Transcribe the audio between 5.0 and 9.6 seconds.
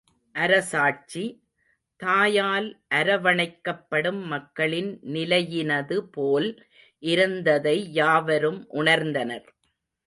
நிலையினதுபோல் இருந்ததை யாவரும் உணர்ந்தனர்.